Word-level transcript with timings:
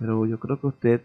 Pero 0.00 0.24
yo 0.24 0.40
creo 0.40 0.58
que 0.58 0.66
usted, 0.66 1.02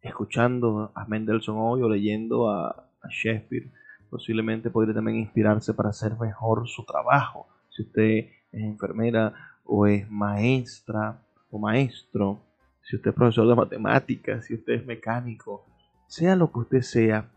escuchando 0.00 0.90
a 0.94 1.04
Mendelssohn 1.04 1.58
hoy 1.58 1.82
o 1.82 1.88
leyendo 1.88 2.48
a, 2.48 2.70
a 2.70 3.08
Shakespeare, 3.10 3.70
posiblemente 4.08 4.70
podría 4.70 4.94
también 4.94 5.18
inspirarse 5.18 5.74
para 5.74 5.90
hacer 5.90 6.18
mejor 6.18 6.66
su 6.66 6.82
trabajo. 6.86 7.46
Si 7.68 7.82
usted 7.82 8.30
es 8.52 8.62
enfermera 8.62 9.34
o 9.64 9.86
es 9.86 10.10
maestra 10.10 11.20
o 11.50 11.58
maestro, 11.58 12.40
si 12.80 12.96
usted 12.96 13.10
es 13.10 13.14
profesor 13.14 13.46
de 13.46 13.54
matemáticas, 13.54 14.46
si 14.46 14.54
usted 14.54 14.72
es 14.72 14.86
mecánico, 14.86 15.66
sea 16.06 16.34
lo 16.36 16.50
que 16.50 16.60
usted 16.60 16.80
sea, 16.80 17.30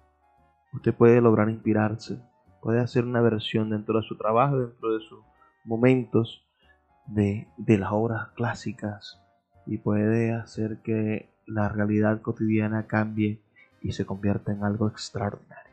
usted 0.72 0.94
puede 0.94 1.20
lograr 1.20 1.50
inspirarse, 1.50 2.22
puede 2.62 2.80
hacer 2.80 3.04
una 3.04 3.20
versión 3.20 3.70
dentro 3.70 4.00
de 4.00 4.08
su 4.08 4.18
trabajo, 4.18 4.60
dentro 4.60 4.94
de 4.94 5.02
sus 5.02 5.20
momentos 5.66 6.48
de, 7.06 7.50
de 7.58 7.78
las 7.78 7.92
obras 7.92 8.30
clásicas 8.30 9.20
y 9.66 9.78
puede 9.78 10.34
hacer 10.34 10.78
que 10.84 11.30
la 11.46 11.70
realidad 11.70 12.22
cotidiana 12.22 12.88
cambie 12.88 13.40
y 13.82 13.94
se 13.94 14.06
convierta 14.06 14.52
en 14.52 14.64
algo 14.64 14.88
extraordinario. 14.88 15.64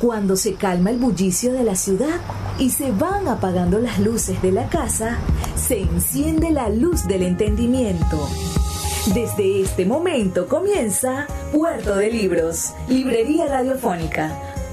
Cuando 0.00 0.36
se 0.36 0.54
calma 0.54 0.90
el 0.90 0.98
bullicio 0.98 1.52
de 1.52 1.64
la 1.64 1.76
ciudad 1.76 2.20
y 2.58 2.70
se 2.70 2.92
van 2.92 3.26
apagando 3.26 3.78
las 3.78 3.98
luces 4.00 4.40
de 4.42 4.52
la 4.52 4.68
casa, 4.68 5.16
se 5.56 5.80
enciende 5.80 6.50
la 6.50 6.68
luz 6.68 7.06
del 7.06 7.22
entendimiento. 7.22 8.28
Desde 9.14 9.60
este 9.62 9.86
momento 9.86 10.46
comienza 10.46 11.26
Puerto 11.52 11.96
de 11.96 12.10
Libros, 12.10 12.74
Librería 12.88 13.46
Radiofónica, 13.46 14.53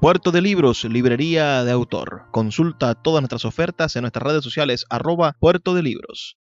Puerto 0.00 0.30
de 0.30 0.40
Libros, 0.40 0.82
Librería 0.84 1.62
de 1.62 1.72
Autor. 1.72 2.22
Consulta 2.30 2.94
todas 2.94 3.20
nuestras 3.20 3.44
ofertas 3.44 3.96
en 3.96 4.00
nuestras 4.00 4.26
redes 4.26 4.42
sociales 4.42 4.86
arroba 4.88 5.36
Puerto 5.38 5.74
de 5.74 5.82
Libros. 5.82 6.38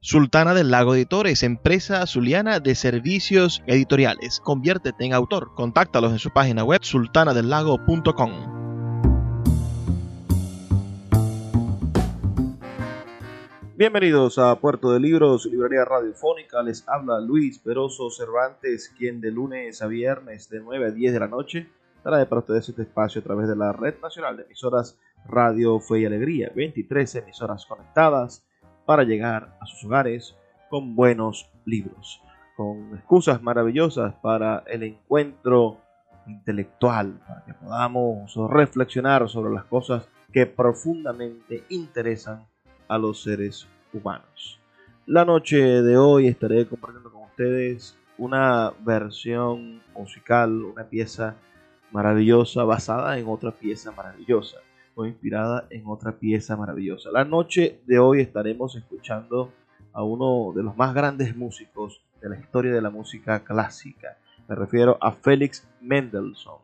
Sultana 0.00 0.52
del 0.52 0.70
Lago 0.70 0.94
Editores, 0.94 1.42
empresa 1.42 2.06
zuliana 2.06 2.60
de 2.60 2.74
servicios 2.74 3.62
editoriales. 3.66 4.40
Conviértete 4.40 5.06
en 5.06 5.14
autor. 5.14 5.54
Contáctalos 5.54 6.12
en 6.12 6.18
su 6.18 6.34
página 6.34 6.64
web 6.64 6.84
sultanadelago.com. 6.84 8.30
Bienvenidos 13.74 14.36
a 14.36 14.54
Puerto 14.56 14.92
de 14.92 15.00
Libros, 15.00 15.46
Librería 15.46 15.86
Radiofónica. 15.86 16.62
Les 16.62 16.86
habla 16.86 17.20
Luis 17.20 17.58
Peroso 17.58 18.10
Cervantes, 18.10 18.92
quien 18.98 19.22
de 19.22 19.30
lunes 19.30 19.80
a 19.80 19.86
viernes 19.86 20.50
de 20.50 20.60
9 20.60 20.88
a 20.88 20.90
10 20.90 21.12
de 21.14 21.20
la 21.20 21.28
noche 21.28 21.68
trae 22.02 22.26
para 22.26 22.40
ustedes 22.40 22.68
este 22.68 22.82
espacio 22.82 23.20
a 23.20 23.24
través 23.24 23.48
de 23.48 23.56
la 23.56 23.72
Red 23.72 24.00
Nacional 24.02 24.36
de 24.36 24.44
Emisoras 24.44 24.98
Radio 25.26 25.78
Fe 25.80 26.00
y 26.00 26.06
Alegría. 26.06 26.50
23 26.54 27.14
emisoras 27.16 27.64
conectadas 27.66 28.44
para 28.84 29.04
llegar 29.04 29.56
a 29.60 29.66
sus 29.66 29.84
hogares 29.84 30.36
con 30.68 30.96
buenos 30.96 31.50
libros, 31.64 32.20
con 32.56 32.94
excusas 32.94 33.42
maravillosas 33.42 34.14
para 34.14 34.64
el 34.66 34.82
encuentro 34.82 35.78
intelectual, 36.26 37.20
para 37.26 37.44
que 37.44 37.54
podamos 37.54 38.34
reflexionar 38.50 39.28
sobre 39.28 39.52
las 39.52 39.64
cosas 39.64 40.08
que 40.32 40.46
profundamente 40.46 41.64
interesan 41.68 42.46
a 42.88 42.98
los 42.98 43.22
seres 43.22 43.68
humanos. 43.92 44.58
La 45.06 45.24
noche 45.24 45.82
de 45.82 45.96
hoy 45.96 46.28
estaré 46.28 46.66
compartiendo 46.66 47.12
con 47.12 47.22
ustedes 47.24 47.96
una 48.18 48.72
versión 48.80 49.82
musical, 49.94 50.64
una 50.64 50.84
pieza 50.84 51.36
maravillosa 51.92 52.64
basada 52.64 53.18
en 53.18 53.28
otra 53.28 53.52
pieza 53.52 53.92
maravillosa 53.92 54.58
o 54.94 55.06
inspirada 55.06 55.66
en 55.70 55.86
otra 55.86 56.12
pieza 56.12 56.56
maravillosa. 56.56 57.10
La 57.12 57.24
noche 57.24 57.80
de 57.86 57.98
hoy 57.98 58.20
estaremos 58.20 58.76
escuchando 58.76 59.52
a 59.92 60.02
uno 60.02 60.52
de 60.54 60.62
los 60.62 60.76
más 60.76 60.94
grandes 60.94 61.36
músicos 61.36 62.02
de 62.20 62.28
la 62.30 62.38
historia 62.38 62.72
de 62.72 62.82
la 62.82 62.90
música 62.90 63.40
clásica. 63.44 64.16
Me 64.48 64.54
refiero 64.54 64.98
a 65.00 65.12
Félix 65.12 65.68
Mendelssohn, 65.80 66.60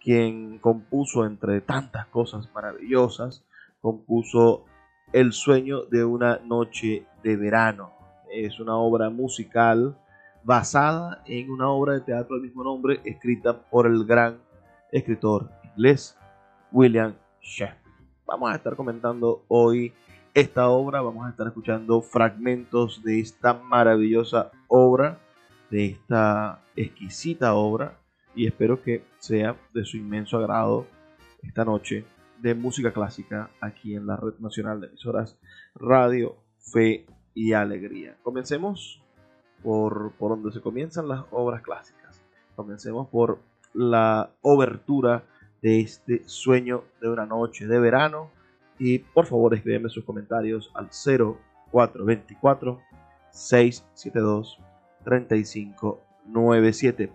quien 0.00 0.58
compuso 0.58 1.26
entre 1.26 1.60
tantas 1.60 2.06
cosas 2.06 2.48
maravillosas, 2.54 3.44
compuso 3.80 4.64
el 5.12 5.32
sueño 5.32 5.82
de 5.84 6.04
una 6.04 6.38
noche 6.44 7.06
de 7.22 7.36
verano. 7.36 7.92
Es 8.32 8.60
una 8.60 8.76
obra 8.76 9.10
musical 9.10 9.96
basada 10.44 11.22
en 11.26 11.50
una 11.50 11.68
obra 11.70 11.94
de 11.94 12.00
teatro 12.00 12.36
del 12.36 12.44
mismo 12.44 12.64
nombre, 12.64 13.00
escrita 13.04 13.60
por 13.62 13.86
el 13.86 14.04
gran 14.04 14.38
escritor 14.92 15.50
inglés 15.64 16.16
William 16.72 17.14
Shakespeare. 17.40 17.80
Vamos 18.26 18.52
a 18.52 18.56
estar 18.56 18.76
comentando 18.76 19.44
hoy 19.48 19.92
esta 20.34 20.68
obra, 20.68 21.00
vamos 21.00 21.26
a 21.26 21.30
estar 21.30 21.46
escuchando 21.46 22.00
fragmentos 22.02 23.02
de 23.02 23.20
esta 23.20 23.54
maravillosa 23.54 24.52
obra, 24.68 25.18
de 25.70 25.86
esta 25.86 26.60
exquisita 26.76 27.54
obra, 27.54 27.98
y 28.34 28.46
espero 28.46 28.82
que 28.82 29.04
sea 29.18 29.56
de 29.74 29.84
su 29.84 29.96
inmenso 29.96 30.38
agrado 30.38 30.86
esta 31.42 31.64
noche 31.64 32.04
de 32.38 32.54
música 32.54 32.92
clásica 32.92 33.50
aquí 33.60 33.94
en 33.94 34.06
la 34.06 34.16
Red 34.16 34.38
Nacional 34.38 34.80
de 34.80 34.86
Emisoras 34.86 35.36
Radio, 35.74 36.36
Fe 36.58 37.06
y 37.34 37.52
Alegría. 37.52 38.16
Comencemos 38.22 39.02
por, 39.62 40.12
por 40.12 40.30
donde 40.30 40.52
se 40.52 40.60
comienzan 40.60 41.08
las 41.08 41.24
obras 41.30 41.62
clásicas. 41.62 42.22
Comencemos 42.54 43.08
por 43.08 43.40
la 43.74 44.30
obertura 44.42 45.24
de 45.62 45.80
este 45.80 46.22
sueño 46.26 46.84
de 47.00 47.08
una 47.08 47.26
noche 47.26 47.66
de 47.66 47.80
verano. 47.80 48.30
Y 48.78 49.00
por 49.00 49.26
favor 49.26 49.54
escríbeme 49.54 49.88
sus 49.90 50.04
comentarios 50.04 50.70
al 50.74 50.90
0424 50.90 52.80
672 53.30 54.58
3597 55.04 57.12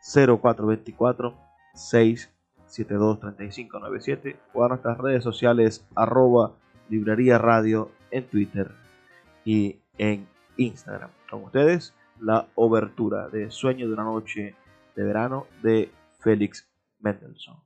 0424 0.00 1.34
672 1.74 2.36
723597 2.66 4.36
o 4.52 4.64
a 4.64 4.68
nuestras 4.68 4.98
redes 4.98 5.22
sociales 5.22 5.86
arroba 5.94 6.52
librería 6.88 7.38
radio 7.38 7.90
en 8.10 8.24
Twitter 8.24 8.70
y 9.44 9.78
en 9.98 10.26
Instagram. 10.56 11.10
Con 11.30 11.44
ustedes 11.44 11.94
la 12.20 12.48
obertura 12.54 13.28
de 13.28 13.50
Sueño 13.50 13.86
de 13.86 13.94
una 13.94 14.04
noche 14.04 14.54
de 14.96 15.04
verano 15.04 15.46
de 15.62 15.90
Félix 16.18 16.66
Mendelssohn. 17.00 17.65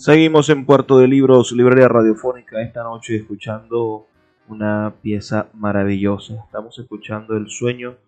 Seguimos 0.00 0.48
en 0.48 0.64
Puerto 0.64 0.98
de 0.98 1.08
Libros, 1.08 1.52
Librería 1.52 1.86
Radiofónica, 1.86 2.62
esta 2.62 2.82
noche 2.82 3.16
escuchando 3.16 4.06
una 4.48 4.94
pieza 5.02 5.50
maravillosa. 5.52 6.42
Estamos 6.46 6.78
escuchando 6.78 7.36
El 7.36 7.50
sueño 7.50 7.98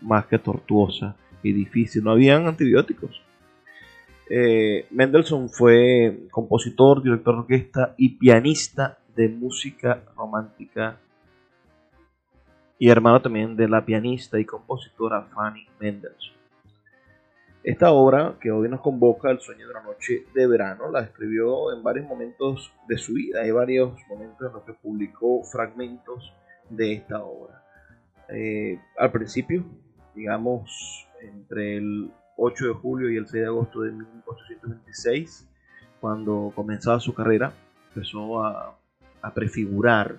más 0.00 0.26
que 0.26 0.40
tortuosa 0.40 1.14
y 1.44 1.52
difícil. 1.52 2.02
No 2.02 2.10
habían 2.10 2.48
antibióticos. 2.48 3.22
Eh, 4.28 4.88
Mendelssohn 4.90 5.48
fue 5.50 6.26
compositor, 6.32 7.00
director 7.00 7.34
de 7.34 7.40
orquesta 7.42 7.94
y 7.96 8.16
pianista 8.16 8.98
de 9.14 9.28
música 9.28 10.02
romántica 10.16 10.98
y 12.76 12.88
hermano 12.88 13.22
también 13.22 13.54
de 13.54 13.68
la 13.68 13.84
pianista 13.84 14.40
y 14.40 14.44
compositora 14.44 15.22
Fanny 15.32 15.64
Mendelssohn. 15.78 16.37
Esta 17.68 17.92
obra 17.92 18.36
que 18.40 18.50
hoy 18.50 18.66
nos 18.66 18.80
convoca, 18.80 19.30
El 19.30 19.40
sueño 19.40 19.68
de 19.68 19.74
la 19.74 19.82
noche 19.82 20.24
de 20.34 20.46
verano, 20.46 20.90
la 20.90 21.00
escribió 21.00 21.70
en 21.70 21.82
varios 21.82 22.06
momentos 22.06 22.72
de 22.88 22.96
su 22.96 23.12
vida. 23.12 23.42
Hay 23.42 23.50
varios 23.50 23.92
momentos 24.08 24.48
en 24.48 24.54
los 24.54 24.62
que 24.62 24.72
publicó 24.72 25.44
fragmentos 25.44 26.32
de 26.70 26.94
esta 26.94 27.22
obra. 27.22 27.62
eh, 28.30 28.80
al 28.96 29.12
principio, 29.12 29.66
digamos, 30.14 31.06
entre 31.20 31.76
el 31.76 32.10
8 32.38 32.68
de 32.68 32.72
julio 32.72 33.10
y 33.10 33.18
el 33.18 33.26
6 33.26 33.42
de 33.42 33.48
agosto 33.48 33.82
de 33.82 33.92
1826, 33.92 35.46
cuando 36.00 36.50
comenzaba 36.56 37.00
su 37.00 37.12
carrera, 37.12 37.52
empezó 37.88 38.42
a, 38.42 38.78
a 39.20 39.34
prefigurar, 39.34 40.16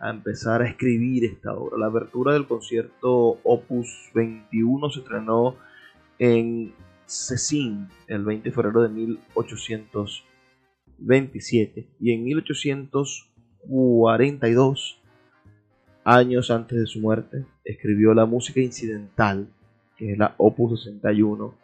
a 0.00 0.10
empezar 0.10 0.62
a 0.62 0.66
escribir 0.66 1.26
esta 1.26 1.54
obra. 1.54 1.78
La 1.78 1.86
abertura 1.86 2.32
del 2.32 2.48
concierto 2.48 3.38
Opus 3.44 4.10
21 4.14 4.90
se 4.90 4.98
estrenó 4.98 5.54
en 6.18 6.74
Cecín 7.08 7.88
el 8.06 8.24
20 8.24 8.50
de 8.50 8.54
febrero 8.54 8.82
de 8.82 8.90
1827 8.90 11.88
y 11.98 12.12
en 12.12 12.22
1842, 12.24 15.00
años 16.04 16.50
antes 16.50 16.78
de 16.78 16.86
su 16.86 17.00
muerte, 17.00 17.46
escribió 17.64 18.12
la 18.14 18.26
música 18.26 18.60
incidental, 18.60 19.48
que 19.96 20.12
es 20.12 20.18
la 20.18 20.34
Opus 20.36 20.84
61, 20.84 21.54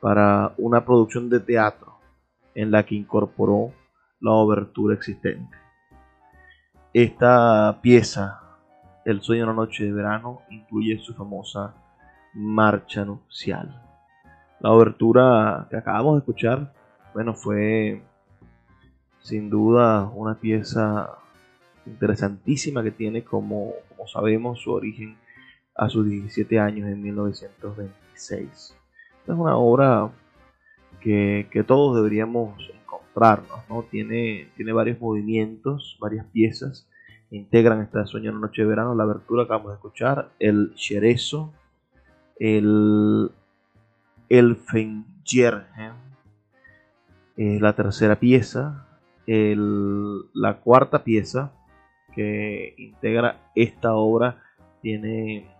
para 0.00 0.54
una 0.58 0.84
producción 0.84 1.28
de 1.28 1.40
teatro 1.40 1.98
en 2.54 2.70
la 2.70 2.84
que 2.84 2.94
incorporó 2.94 3.72
la 4.20 4.30
obertura 4.32 4.94
existente. 4.94 5.56
Esta 6.92 7.80
pieza, 7.82 8.40
El 9.04 9.20
sueño 9.20 9.44
de 9.44 9.50
una 9.50 9.60
noche 9.60 9.84
de 9.84 9.92
verano, 9.92 10.40
incluye 10.48 10.98
su 10.98 11.12
famosa 11.12 11.74
marcha 12.32 13.04
nupcial. 13.04 13.83
La 14.64 14.72
obertura 14.72 15.66
que 15.68 15.76
acabamos 15.76 16.14
de 16.14 16.18
escuchar, 16.20 16.72
bueno, 17.12 17.34
fue 17.34 18.00
sin 19.20 19.50
duda 19.50 20.10
una 20.14 20.40
pieza 20.40 21.18
interesantísima 21.84 22.82
que 22.82 22.90
tiene 22.90 23.24
como, 23.24 23.74
sabemos 24.06 24.60
su 24.60 24.72
origen 24.72 25.18
a 25.74 25.90
sus 25.90 26.08
17 26.08 26.58
años 26.58 26.88
en 26.88 27.02
1926. 27.02 28.48
Es 28.48 29.28
una 29.28 29.58
obra 29.58 30.10
que, 31.02 31.46
que 31.50 31.62
todos 31.62 31.96
deberíamos 31.96 32.54
encontrarnos, 32.74 33.68
¿no? 33.68 33.82
Tiene, 33.82 34.48
tiene 34.56 34.72
varios 34.72 34.98
movimientos, 34.98 35.98
varias 36.00 36.24
piezas 36.32 36.88
que 37.28 37.36
integran 37.36 37.82
esta 37.82 38.06
Sueño 38.06 38.30
en 38.30 38.36
la 38.36 38.46
Noche 38.46 38.62
de 38.62 38.68
Verano, 38.68 38.94
la 38.94 39.04
abertura 39.04 39.42
que 39.42 39.44
acabamos 39.44 39.72
de 39.72 39.76
escuchar, 39.76 40.30
el 40.38 40.72
Cherezo, 40.74 41.52
el 42.38 43.30
Elfenjergen, 44.28 45.92
es 47.36 47.60
la 47.60 47.74
tercera 47.74 48.18
pieza, 48.18 48.86
la 49.26 50.58
cuarta 50.58 51.02
pieza 51.04 51.52
que 52.14 52.74
integra 52.78 53.50
esta 53.54 53.94
obra 53.94 54.42
tiene 54.82 55.50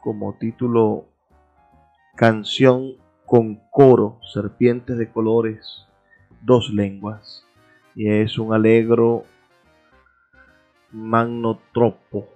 como 0.00 0.34
título 0.34 1.06
Canción 2.16 2.94
con 3.26 3.60
coro, 3.70 4.18
serpientes 4.32 4.96
de 4.96 5.10
colores, 5.10 5.86
dos 6.40 6.70
lenguas, 6.70 7.44
y 7.94 8.08
es 8.08 8.38
un 8.38 8.54
alegro 8.54 9.24
magnotropo. 10.92 12.28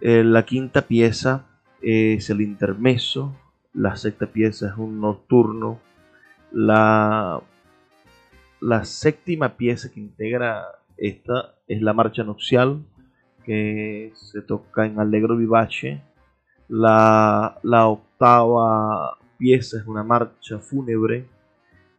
Eh, 0.00 0.24
la 0.24 0.44
quinta 0.44 0.82
pieza 0.82 1.44
es 1.82 2.30
el 2.30 2.40
intermeso, 2.40 3.34
la 3.72 3.96
sexta 3.96 4.26
pieza 4.26 4.68
es 4.68 4.76
un 4.76 5.00
nocturno, 5.00 5.80
la, 6.52 7.40
la 8.60 8.84
séptima 8.84 9.56
pieza 9.56 9.90
que 9.90 10.00
integra 10.00 10.64
esta 10.96 11.54
es 11.66 11.80
la 11.80 11.92
marcha 11.92 12.24
nupcial 12.24 12.84
que 13.44 14.12
se 14.14 14.42
toca 14.42 14.86
en 14.86 14.98
Allegro 15.00 15.36
Vivace, 15.36 16.02
la, 16.68 17.58
la 17.62 17.86
octava 17.86 19.16
pieza 19.38 19.78
es 19.78 19.86
una 19.86 20.04
marcha 20.04 20.58
fúnebre, 20.58 21.26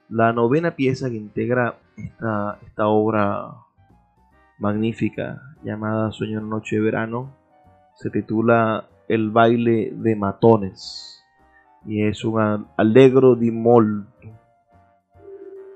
la 0.10 0.34
novena 0.34 0.76
pieza 0.76 1.10
que 1.10 1.16
integra 1.16 1.78
esta, 1.98 2.60
esta 2.66 2.88
obra 2.88 3.54
magnífica 4.60 5.42
llamada 5.64 6.12
Sueño 6.12 6.42
Noche 6.42 6.76
de 6.76 6.82
Verano 6.84 7.36
se 7.96 8.10
titula 8.10 8.86
el 9.12 9.30
baile 9.30 9.92
de 9.94 10.16
matones. 10.16 11.22
Y 11.86 12.04
es 12.04 12.24
un 12.24 12.66
allegro 12.78 13.36
di 13.36 13.52
molto. 13.52 14.08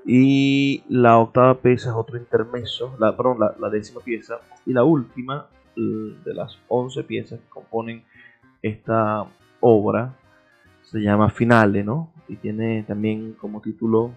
Y 0.06 0.82
la 0.88 1.18
octava 1.18 1.60
pieza 1.60 1.90
es 1.90 1.96
otro 1.96 2.16
intermeso 2.16 2.96
la, 2.98 3.14
perdón, 3.14 3.38
la, 3.58 3.68
décima 3.68 4.00
pieza. 4.00 4.38
Y 4.64 4.72
la 4.72 4.84
última 4.84 5.48
de 5.74 6.32
las 6.32 6.58
once 6.68 7.02
piezas 7.02 7.38
que 7.38 7.48
componen 7.50 8.02
esta 8.62 9.26
obra 9.60 10.16
se 10.80 11.00
llama 11.00 11.28
Finale, 11.28 11.84
¿no? 11.84 12.10
Y 12.28 12.36
tiene 12.36 12.84
también 12.84 13.34
como 13.34 13.60
título 13.60 14.12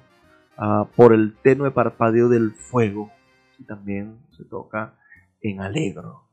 ah, 0.58 0.88
Por 0.96 1.12
el 1.12 1.36
tenue 1.44 1.72
parpadeo 1.72 2.30
del 2.30 2.52
fuego. 2.52 3.12
Y 3.58 3.64
también 3.64 4.16
se 4.38 4.46
toca 4.46 4.94
en 5.42 5.60
Alegro 5.60 6.29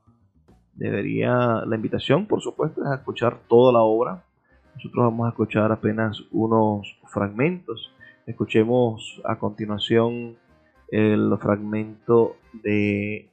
debería, 0.76 1.62
la 1.66 1.76
invitación 1.76 2.26
por 2.26 2.40
supuesto 2.40 2.84
es 2.84 2.98
escuchar 2.98 3.38
toda 3.48 3.72
la 3.72 3.80
obra. 3.80 4.22
Nosotros 4.74 5.04
vamos 5.04 5.26
a 5.26 5.30
escuchar 5.30 5.72
apenas 5.72 6.22
unos 6.30 6.98
fragmentos. 7.06 7.92
Escuchemos 8.26 9.20
a 9.24 9.38
continuación 9.38 10.36
el 10.88 11.32
fragmento 11.40 12.36
de 12.52 13.30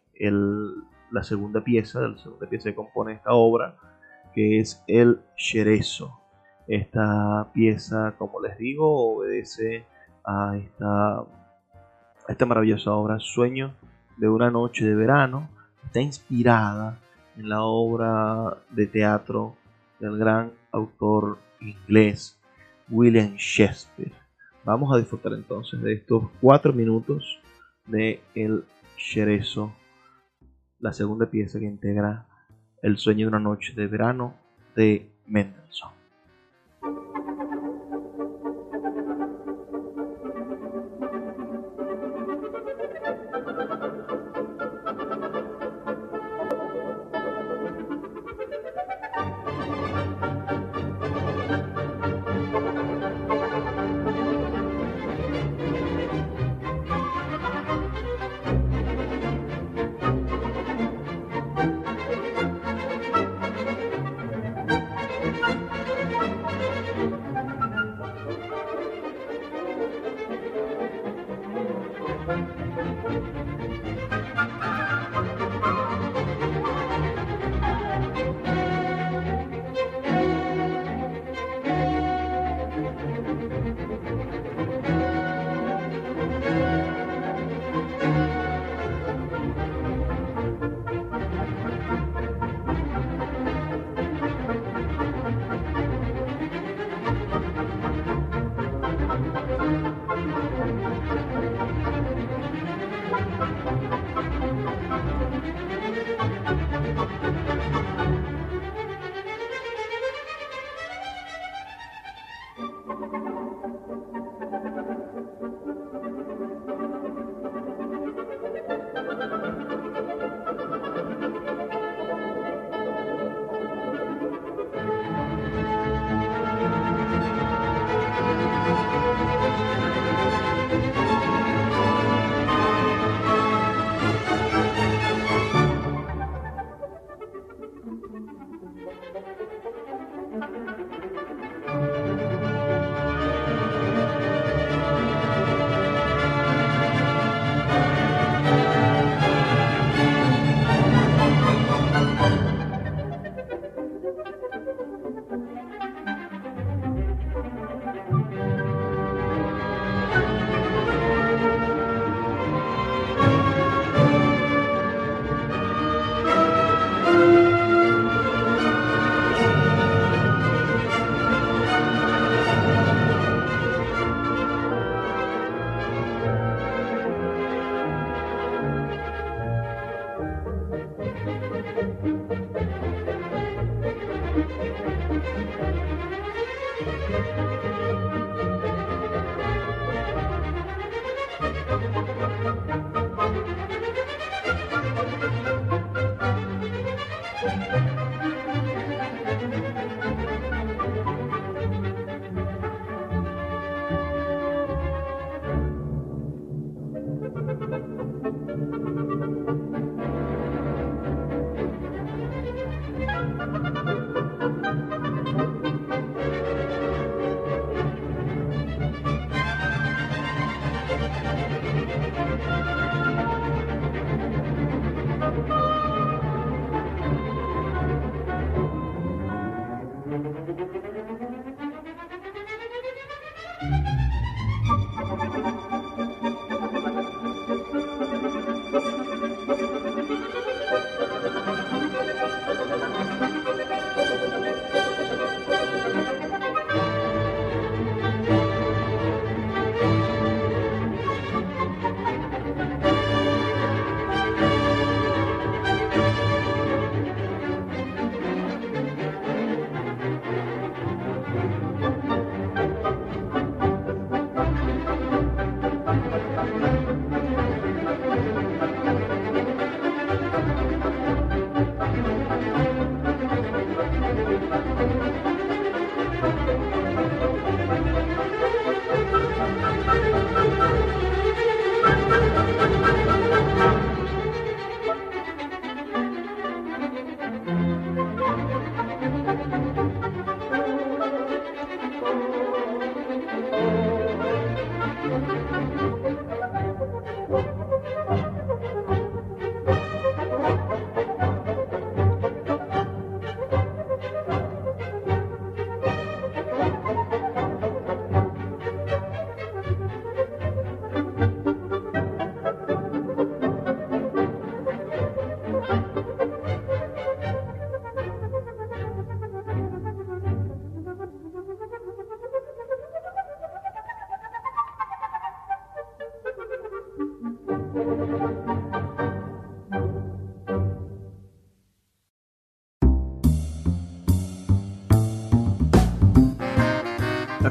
la 1.11 1.23
segunda 1.23 1.63
pieza, 1.63 1.99
de 1.99 2.09
la 2.09 2.17
segunda 2.17 2.47
pieza 2.47 2.69
que 2.69 2.75
compone 2.75 3.13
esta 3.13 3.33
obra, 3.33 3.75
que 4.33 4.59
es 4.59 4.83
el 4.87 5.19
Sherezo. 5.35 6.19
Esta 6.67 7.49
pieza, 7.53 8.15
como 8.17 8.41
les 8.41 8.57
digo, 8.57 9.15
obedece 9.15 9.85
a 10.23 10.55
esta, 10.55 11.19
a 11.19 11.25
esta 12.29 12.45
maravillosa 12.45 12.93
obra, 12.93 13.19
Sueño 13.19 13.73
de 14.17 14.29
una 14.29 14.49
noche 14.49 14.85
de 14.85 14.95
verano. 14.95 15.49
Está 15.83 15.99
inspirada 15.99 16.97
en 17.37 17.49
la 17.49 17.63
obra 17.63 18.57
de 18.69 18.87
teatro 18.87 19.55
del 19.99 20.17
gran 20.17 20.51
autor 20.71 21.39
inglés 21.61 22.39
William 22.89 23.35
Shakespeare. 23.35 24.13
Vamos 24.63 24.93
a 24.93 24.99
disfrutar 24.99 25.33
entonces 25.33 25.81
de 25.81 25.93
estos 25.93 26.29
cuatro 26.39 26.73
minutos 26.73 27.39
de 27.85 28.21
El 28.35 28.63
Sherezo, 28.97 29.73
la 30.79 30.93
segunda 30.93 31.25
pieza 31.25 31.59
que 31.59 31.65
integra 31.65 32.27
El 32.81 32.97
sueño 32.97 33.25
de 33.25 33.29
una 33.29 33.39
noche 33.39 33.73
de 33.73 33.87
verano 33.87 34.35
de 34.75 35.11
Mendelssohn. 35.27 36.02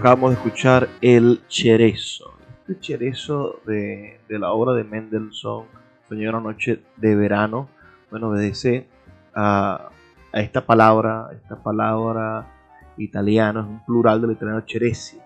Acabamos 0.02 0.30
de 0.30 0.36
escuchar 0.36 0.88
El 1.00 1.46
Cherezo. 1.46 2.34
Este 2.66 2.80
Cherezo 2.80 3.60
de, 3.64 4.18
la 4.30 4.50
obra 4.50 4.72
de 4.72 4.82
Mendelssohn, 4.82 5.66
Señora 6.08 6.40
Noche 6.40 6.82
de 6.96 7.14
Verano, 7.14 7.68
bueno, 8.10 8.30
obedece 8.30 8.88
a, 9.32 9.90
esta 10.32 10.66
palabra, 10.66 11.30
esta 11.32 11.62
palabra 11.62 12.52
italiana, 12.96 13.60
es 13.60 13.66
un 13.66 13.84
plural 13.84 14.20
del 14.20 14.32
italiano 14.32 14.64
cerezi. 14.66 15.20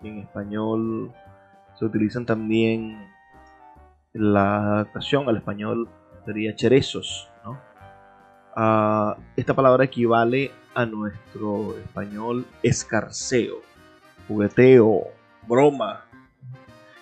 En 0.00 0.18
español 0.18 1.12
se 1.76 1.84
utilizan 1.84 2.24
también 2.24 3.04
la 4.12 4.74
adaptación 4.74 5.28
al 5.28 5.38
español 5.38 5.88
sería 6.24 6.54
cherezos. 6.54 7.28
Ah, 8.54 9.16
esta 9.34 9.54
palabra 9.54 9.86
equivale 9.86 10.52
a 10.72 10.86
nuestro 10.86 11.76
español 11.78 12.46
escarceo 12.62 13.69
jugueteo, 14.30 15.08
broma, 15.48 16.04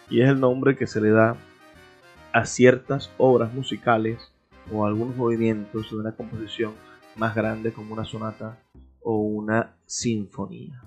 y 0.09 0.23
es 0.23 0.31
el 0.31 0.41
nombre 0.41 0.77
que 0.77 0.87
se 0.87 0.99
le 0.99 1.11
da 1.11 1.37
a 2.33 2.47
ciertas 2.47 3.13
obras 3.19 3.53
musicales 3.53 4.33
o 4.73 4.87
algunos 4.87 5.15
movimientos 5.15 5.91
de 5.91 5.99
una 5.99 6.13
composición 6.13 6.73
más 7.17 7.35
grande 7.35 7.71
como 7.71 7.93
una 7.93 8.07
sonata 8.07 8.59
o 9.03 9.19
una 9.19 9.77
sinfonía. 9.85 10.83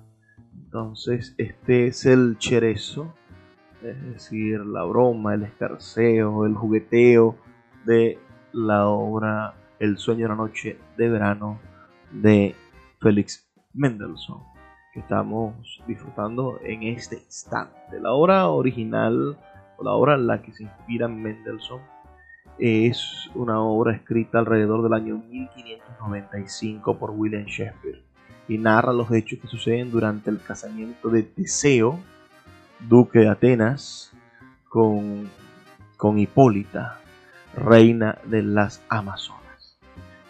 Entonces, 0.56 1.36
este 1.38 1.86
es 1.86 2.08
el 2.08 2.40
cherezo, 2.40 3.14
es 3.84 4.04
decir, 4.04 4.62
la 4.66 4.84
broma, 4.84 5.36
el 5.36 5.44
escarceo, 5.44 6.48
el 6.48 6.56
jugueteo 6.56 7.36
de 7.86 8.18
la 8.52 8.88
obra 8.88 9.54
El 9.80 10.00
sueño 10.00 10.24
de 10.24 10.30
la 10.30 10.36
noche 10.36 10.80
de 10.98 11.08
verano 11.08 11.60
de 12.12 12.56
Félix 13.00 13.48
Mendelssohn 13.74 14.51
que 14.94 15.00
estamos 15.00 15.82
disfrutando 15.88 16.60
en 16.64 16.84
este 16.84 17.18
instante. 17.18 18.00
La 18.00 18.12
obra 18.12 18.48
original, 18.48 19.38
o 19.78 19.84
la 19.84 19.92
obra 19.92 20.16
en 20.16 20.28
la 20.28 20.42
que 20.42 20.52
se 20.52 20.64
inspira 20.64 21.08
Mendelssohn, 21.08 21.82
es 22.60 23.30
una 23.34 23.62
obra 23.62 23.96
escrita 23.96 24.40
alrededor 24.40 24.84
del 24.84 24.94
año 24.94 25.18
1595 25.30 26.98
por 26.98 27.12
William 27.12 27.46
Shakespeare 27.46 28.04
y 28.48 28.58
narra 28.58 28.92
los 28.92 29.12
hechos 29.12 29.40
que 29.40 29.48
suceden 29.48 29.92
durante 29.92 30.30
el 30.30 30.42
casamiento 30.42 31.10
de 31.10 31.24
Teseo, 31.24 32.00
duque 32.88 33.20
de 33.20 33.30
Atenas, 33.30 34.12
con, 34.68 35.30
con 35.98 36.20
Hipólita, 36.20 37.00
reina 37.56 38.18
de 38.26 38.44
las 38.44 38.82
Amazonas. 38.90 39.78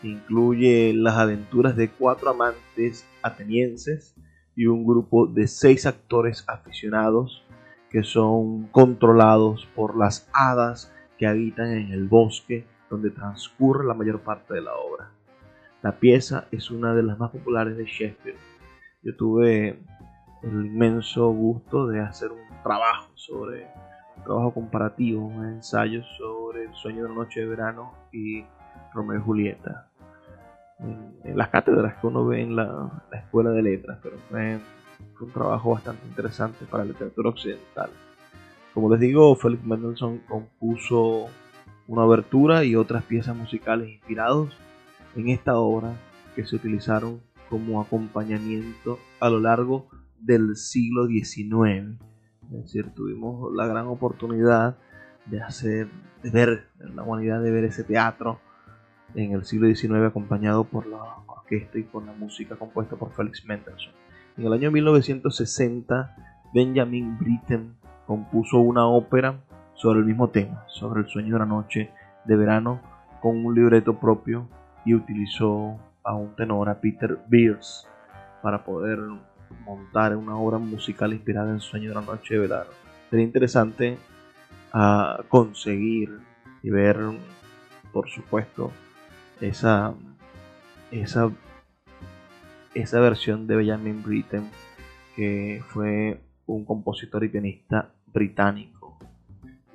Incluye 0.03 0.93
las 0.93 1.17
aventuras 1.17 1.75
de 1.75 1.89
cuatro 1.89 2.29
amantes 2.29 3.05
atenienses 3.21 4.15
y 4.55 4.65
un 4.65 4.85
grupo 4.85 5.27
de 5.27 5.47
seis 5.47 5.85
actores 5.85 6.43
aficionados 6.47 7.43
que 7.89 8.03
son 8.03 8.67
controlados 8.67 9.67
por 9.75 9.97
las 9.97 10.29
hadas 10.33 10.93
que 11.17 11.27
habitan 11.27 11.71
en 11.71 11.91
el 11.91 12.07
bosque 12.07 12.65
donde 12.89 13.11
transcurre 13.11 13.85
la 13.85 13.93
mayor 13.93 14.21
parte 14.21 14.53
de 14.53 14.61
la 14.61 14.73
obra. 14.73 15.11
La 15.81 15.99
pieza 15.99 16.47
es 16.51 16.71
una 16.71 16.93
de 16.93 17.03
las 17.03 17.17
más 17.17 17.31
populares 17.31 17.77
de 17.77 17.85
Shakespeare. 17.85 18.37
Yo 19.03 19.15
tuve 19.15 19.79
el 20.43 20.65
inmenso 20.65 21.29
gusto 21.29 21.87
de 21.87 22.01
hacer 22.01 22.31
un 22.31 22.41
trabajo 22.63 23.09
sobre 23.15 23.67
un 24.17 24.23
trabajo 24.23 24.53
comparativo, 24.53 25.25
un 25.25 25.45
ensayo 25.45 26.03
sobre 26.17 26.65
el 26.65 26.73
sueño 26.75 27.03
de 27.03 27.09
la 27.09 27.15
noche 27.15 27.41
de 27.41 27.47
verano 27.47 27.93
y 28.11 28.45
Romeo 28.93 29.19
y 29.19 29.21
Julieta 29.21 29.90
en, 30.81 31.37
las 31.37 31.49
cátedras 31.49 31.95
que 31.99 32.07
uno 32.07 32.25
ve 32.25 32.41
en 32.41 32.55
la, 32.55 33.03
escuela 33.13 33.51
de 33.51 33.61
letras, 33.61 33.99
pero 34.01 34.17
fue, 34.29 34.59
un 35.19 35.31
trabajo 35.31 35.71
bastante 35.71 36.05
interesante 36.07 36.65
para 36.65 36.83
la 36.83 36.91
literatura 36.91 37.29
occidental. 37.29 37.91
Como 38.73 38.89
les 38.89 38.99
digo, 38.99 39.35
Felix 39.35 39.63
Mendelssohn 39.63 40.19
compuso 40.27 41.27
una 41.87 42.03
abertura 42.03 42.63
y 42.63 42.75
otras 42.75 43.03
piezas 43.03 43.35
musicales 43.35 43.89
inspirados 43.89 44.57
en 45.15 45.29
esta 45.29 45.57
obra 45.57 45.93
que 46.35 46.45
se 46.45 46.55
utilizaron 46.55 47.21
como 47.49 47.81
acompañamiento 47.81 48.97
a 49.19 49.29
lo 49.29 49.39
largo 49.39 49.89
del 50.19 50.55
siglo 50.55 51.05
XIX. 51.05 51.99
Es 52.51 52.63
decir, 52.63 52.91
tuvimos 52.95 53.53
la 53.53 53.67
gran 53.67 53.87
oportunidad 53.87 54.77
de 55.25 55.41
hacer, 55.41 55.87
de 56.23 56.31
ver, 56.31 56.67
la 56.79 57.03
humanidad 57.03 57.43
de 57.43 57.51
ver 57.51 57.65
ese 57.65 57.83
teatro 57.83 58.39
en 59.15 59.33
el 59.33 59.45
siglo 59.45 59.67
XIX 59.73 60.05
acompañado 60.07 60.63
por 60.63 60.87
la 60.87 61.01
orquesta 61.27 61.77
y 61.77 61.83
por 61.83 62.03
la 62.03 62.13
música 62.13 62.55
compuesta 62.55 62.95
por 62.95 63.11
Felix 63.11 63.45
Mendelssohn. 63.45 63.93
En 64.37 64.45
el 64.45 64.53
año 64.53 64.71
1960, 64.71 66.15
Benjamin 66.53 67.17
Britten 67.17 67.75
compuso 68.05 68.59
una 68.59 68.87
ópera 68.87 69.41
sobre 69.75 69.99
el 69.99 70.05
mismo 70.05 70.29
tema, 70.29 70.63
sobre 70.67 71.01
el 71.01 71.07
sueño 71.07 71.33
de 71.33 71.39
la 71.39 71.45
noche 71.45 71.91
de 72.25 72.35
verano, 72.35 72.81
con 73.21 73.45
un 73.45 73.55
libreto 73.55 73.99
propio 73.99 74.47
y 74.85 74.93
utilizó 74.93 75.77
a 76.03 76.15
un 76.15 76.35
tenor, 76.35 76.69
a 76.69 76.79
Peter 76.81 77.19
Beers, 77.27 77.87
para 78.41 78.63
poder 78.63 78.99
montar 79.65 80.15
una 80.15 80.35
obra 80.37 80.57
musical 80.57 81.13
inspirada 81.13 81.51
en 81.51 81.59
Sueño 81.59 81.89
de 81.89 81.95
la 81.95 82.01
Noche 82.01 82.35
de 82.35 82.39
Verano. 82.41 82.69
Sería 83.09 83.25
interesante 83.25 83.97
a 84.73 85.19
conseguir 85.27 86.19
y 86.63 86.69
ver, 86.69 86.97
por 87.91 88.09
supuesto, 88.09 88.71
esa, 89.41 89.93
esa, 90.91 91.31
esa 92.73 92.99
versión 92.99 93.47
de 93.47 93.55
Benjamin 93.55 94.03
Britten, 94.03 94.49
que 95.15 95.61
fue 95.67 96.21
un 96.45 96.63
compositor 96.63 97.23
y 97.23 97.29
pianista 97.29 97.89
británico. 98.07 98.97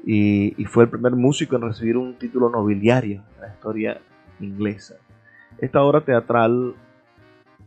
Y, 0.05 0.55
y, 0.61 0.65
fue 0.67 0.85
el 0.85 0.91
primer 0.91 1.17
músico 1.17 1.57
en 1.57 1.63
recibir 1.63 1.97
un 1.97 2.15
título 2.17 2.49
nobiliario 2.49 3.25
en 3.35 3.41
la 3.41 3.49
historia 3.49 4.01
inglesa. 4.39 4.95
Esta 5.59 5.83
obra 5.83 6.01
teatral 6.03 6.77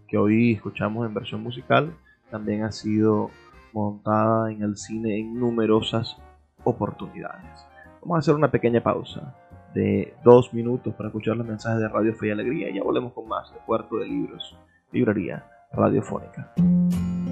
que 0.08 0.18
hoy 0.18 0.54
escuchamos 0.54 1.06
en 1.06 1.14
versión 1.14 1.44
musical 1.44 1.94
también 2.32 2.64
ha 2.64 2.72
sido 2.72 3.30
montada 3.74 4.52
en 4.52 4.62
el 4.62 4.78
cine 4.78 5.20
en 5.20 5.38
numerosas 5.38 6.18
oportunidades. 6.64 7.66
Vamos 8.02 8.16
a 8.16 8.20
hacer 8.20 8.36
una 8.36 8.50
pequeña 8.50 8.82
pausa 8.82 9.36
de 9.74 10.14
dos 10.24 10.54
minutos 10.54 10.94
para 10.96 11.10
escuchar 11.10 11.38
los 11.38 11.48
mensajes 11.48 11.80
de 11.80 11.88
Radio 11.88 12.14
Fe 12.14 12.28
y 12.28 12.32
Alegría 12.32 12.70
y 12.70 12.76
ya 12.76 12.84
volvemos 12.84 13.14
con 13.14 13.28
más 13.28 13.52
de 13.54 13.60
Puerto 13.66 13.98
de 13.98 14.08
Libros, 14.08 14.58
Librería 14.92 15.46
Radiofónica. 15.72 16.54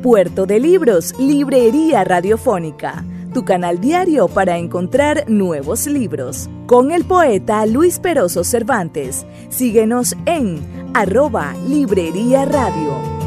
Puerto 0.04 0.46
de 0.46 0.60
Libros, 0.60 1.18
Librería 1.20 2.04
Radiofónica, 2.04 3.04
tu 3.34 3.44
canal 3.44 3.80
diario 3.80 4.28
para 4.28 4.58
encontrar 4.58 5.30
nuevos 5.30 5.88
libros. 5.88 6.50
Con 6.68 6.92
el 6.92 7.04
poeta 7.04 7.66
Luis 7.66 8.00
Peroso 8.00 8.44
Cervantes. 8.44 9.26
Síguenos 9.50 10.16
en 10.26 10.60
arroba 10.94 11.54
Librería 11.68 12.46
Radio. 12.46 13.27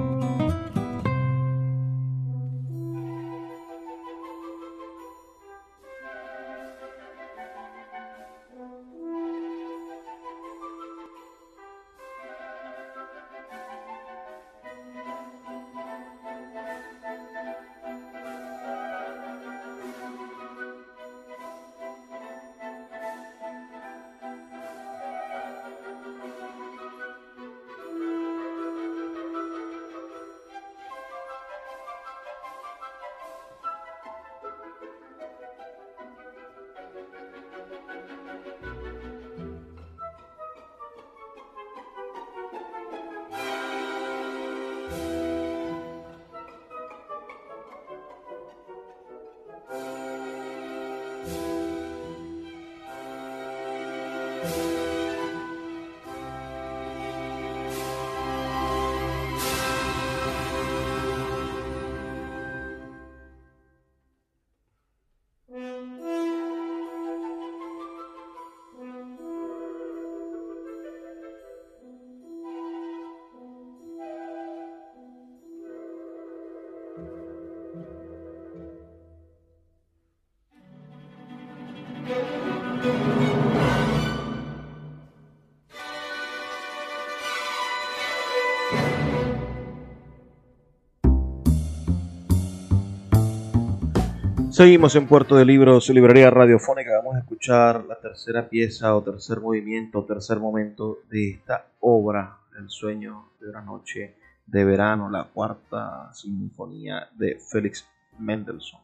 Seguimos 94.51 94.97
en 94.97 95.07
Puerto 95.07 95.37
de 95.37 95.45
Libros, 95.45 95.89
librería 95.91 96.29
radiofónica. 96.29 96.97
Vamos 96.97 97.15
a 97.15 97.19
escuchar 97.19 97.85
la 97.85 97.95
tercera 97.95 98.49
pieza 98.49 98.93
o 98.93 99.01
tercer 99.01 99.39
movimiento 99.39 99.99
o 99.99 100.05
tercer 100.05 100.41
momento 100.41 100.99
de 101.09 101.29
esta 101.29 101.67
obra, 101.79 102.37
El 102.59 102.69
sueño 102.69 103.29
de 103.39 103.49
una 103.49 103.61
noche 103.61 104.17
de 104.45 104.65
verano, 104.65 105.09
la 105.09 105.23
cuarta 105.23 106.13
sinfonía 106.13 107.07
de 107.13 107.39
Félix 107.49 107.87
Mendelssohn. 108.19 108.81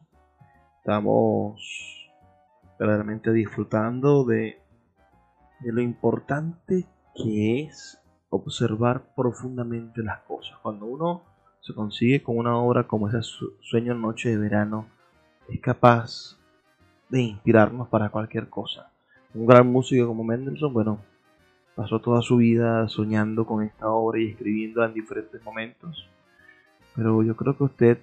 Estamos 0.78 2.10
verdaderamente 2.78 3.30
disfrutando 3.30 4.24
de, 4.24 4.58
de 5.60 5.72
lo 5.72 5.82
importante 5.82 6.86
que 7.14 7.64
es 7.64 8.00
observar 8.30 9.14
profundamente 9.14 10.02
las 10.02 10.20
cosas. 10.20 10.56
Cuando 10.62 10.86
uno 10.86 11.24
se 11.60 11.74
consigue 11.74 12.22
con 12.22 12.38
una 12.38 12.56
obra 12.56 12.84
como 12.86 13.06
ese 13.06 13.20
sueño 13.60 13.92
noche 13.92 14.30
de 14.30 14.38
verano, 14.38 14.86
es 15.48 15.60
capaz 15.60 16.36
de 17.08 17.22
inspirarnos 17.22 17.88
para 17.88 18.10
cualquier 18.10 18.48
cosa. 18.48 18.90
Un 19.34 19.46
gran 19.46 19.66
músico 19.66 20.06
como 20.06 20.24
Mendelssohn, 20.24 20.72
bueno, 20.72 21.00
pasó 21.74 22.00
toda 22.00 22.22
su 22.22 22.36
vida 22.36 22.88
soñando 22.88 23.46
con 23.46 23.62
esta 23.62 23.88
obra 23.88 24.20
y 24.20 24.28
escribiendo 24.28 24.84
en 24.84 24.94
diferentes 24.94 25.42
momentos. 25.42 26.08
Pero 26.94 27.22
yo 27.22 27.36
creo 27.36 27.56
que 27.56 27.64
usted, 27.64 27.98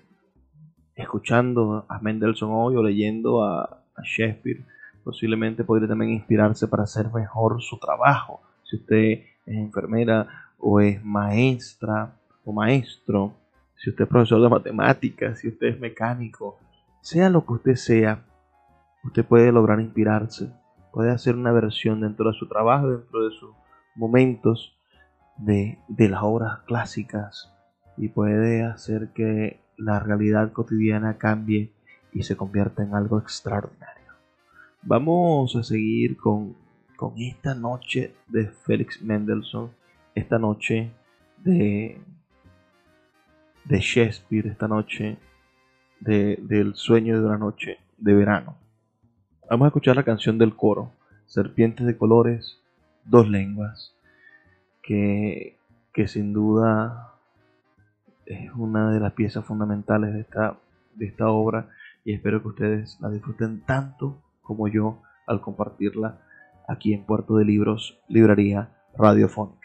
escuchando 0.96 1.86
a 1.88 2.00
Mendelssohn 2.00 2.52
hoy 2.52 2.76
o 2.76 2.84
leyendo 2.84 3.44
a, 3.44 3.64
a 3.64 4.02
Shakespeare, 4.04 4.64
posiblemente 5.04 5.64
podría 5.64 5.88
también 5.88 6.14
inspirarse 6.14 6.68
para 6.68 6.84
hacer 6.84 7.12
mejor 7.14 7.62
su 7.62 7.78
trabajo. 7.78 8.42
Si 8.64 8.78
usted 8.78 9.24
es 9.46 9.56
enfermera 9.58 10.28
o 10.58 10.80
es 10.80 11.04
maestra 11.04 12.16
o 12.44 12.52
maestro, 12.52 13.34
si 13.76 13.90
usted 13.90 14.06
es 14.06 14.10
profesor 14.10 14.42
de 14.42 14.50
matemáticas, 14.50 15.40
si 15.40 15.50
usted 15.50 15.68
es 15.68 15.80
mecánico, 15.80 16.58
sea 17.06 17.30
lo 17.30 17.46
que 17.46 17.54
usted 17.54 17.76
sea, 17.76 18.26
usted 19.04 19.24
puede 19.24 19.52
lograr 19.52 19.80
inspirarse, 19.80 20.52
puede 20.92 21.12
hacer 21.12 21.36
una 21.36 21.52
versión 21.52 22.02
dentro 22.02 22.32
de 22.32 22.36
su 22.36 22.48
trabajo, 22.48 22.90
dentro 22.90 23.30
de 23.30 23.36
sus 23.36 23.52
momentos 23.94 24.76
de, 25.38 25.78
las 25.88 26.24
obras 26.24 26.62
clásicas 26.66 27.54
y 27.96 28.08
puede 28.10 28.64
hacer 28.64 29.10
que 29.14 29.60
la 29.78 30.00
realidad 30.00 30.52
cotidiana 30.52 31.20
cambie 31.20 31.72
y 32.12 32.24
se 32.24 32.36
convierta 32.36 32.82
en 32.82 32.96
algo 32.96 33.20
extraordinario. 33.20 34.14
Vamos 34.82 35.56
a 35.56 35.62
seguir 35.62 36.18
con 36.18 36.56
con 36.96 37.14
esta 37.18 37.54
noche 37.54 38.16
de 38.28 38.48
Félix 38.48 39.02
Mendelssohn, 39.02 39.70
esta 40.16 40.40
noche 40.40 40.92
de, 41.44 42.00
de 43.66 43.80
Shakespeare, 43.80 44.48
esta 44.48 44.68
noche 44.68 45.18
de, 46.00 46.40
del 46.42 46.76
sueño 46.76 47.20
de 47.20 47.26
una 47.26 47.38
noche 47.38 47.80
de 47.98 48.14
verano. 48.14 48.56
Vamos 49.50 49.66
a 49.66 49.68
escuchar 49.68 49.96
la 49.96 50.04
canción 50.04 50.38
del 50.38 50.56
coro, 50.56 50.92
Serpientes 51.28 51.86
de 51.86 51.98
colores, 51.98 52.60
dos 53.04 53.28
lenguas, 53.28 53.96
que, 54.82 55.58
que 55.94 56.08
sin 56.08 56.34
duda 56.34 57.14
es 58.26 58.52
una 58.54 58.92
de 58.92 59.00
las 59.00 59.14
piezas 59.14 59.46
fundamentales 59.46 60.14
de 60.14 60.22
esta, 60.22 60.58
de 60.96 61.06
esta 61.08 61.30
obra 61.30 61.70
y 62.04 62.14
espero 62.14 62.42
que 62.42 62.48
ustedes 62.50 62.98
la 63.02 63.10
disfruten 63.10 63.62
tanto 63.62 64.22
como 64.42 64.68
yo 64.68 65.02
al 65.26 65.42
compartirla 65.42 66.20
aquí 66.68 66.94
en 66.94 67.04
Puerto 67.04 67.38
de 67.38 67.46
Libros, 67.46 68.00
Librería 68.08 68.70
Radiofónica. 68.98 69.65